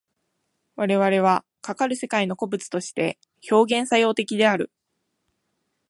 [0.77, 3.19] 我々はかかる世界の個物として
[3.51, 4.71] 表現作用的である。